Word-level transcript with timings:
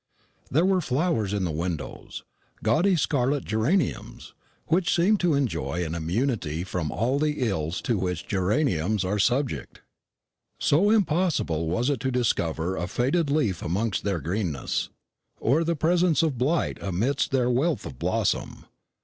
There 0.49 0.65
were 0.65 0.81
flowers 0.81 1.31
in 1.31 1.43
the 1.43 1.51
windows; 1.51 2.23
gaudy 2.63 2.95
scarlet 2.95 3.45
geraniums, 3.45 4.33
which 4.65 4.91
seemed 4.95 5.19
to 5.19 5.35
enjoy 5.35 5.85
an 5.85 5.93
immunity 5.93 6.63
from 6.63 6.91
all 6.91 7.19
the 7.19 7.47
ills 7.47 7.81
to 7.81 7.99
which 7.99 8.27
geraniums 8.27 9.05
are 9.05 9.19
subject, 9.19 9.81
so 10.59 10.89
impossible 10.89 11.67
was 11.67 11.91
it 11.91 11.99
to 11.99 12.09
discover 12.11 12.75
a 12.77 12.87
faded 12.87 13.29
leaf 13.29 13.61
amongst 13.61 14.03
their 14.03 14.19
greenness, 14.21 14.89
or 15.39 15.63
the 15.63 15.75
presence 15.75 16.23
of 16.23 16.35
blight 16.35 16.79
amidst 16.81 17.29
their 17.29 17.51
wealth 17.51 17.85
of 17.85 17.99
blossom. 17.99 18.65